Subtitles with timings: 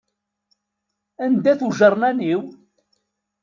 [1.25, 2.41] Anda-t ujernan-iw?